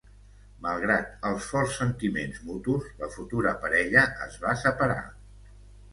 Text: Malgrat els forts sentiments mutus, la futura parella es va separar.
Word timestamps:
Malgrat 0.65 1.27
els 1.31 1.49
forts 1.49 1.75
sentiments 1.83 2.41
mutus, 2.47 2.89
la 3.03 3.13
futura 3.17 3.55
parella 3.67 4.07
es 4.29 4.43
va 4.47 4.57
separar. 4.67 4.99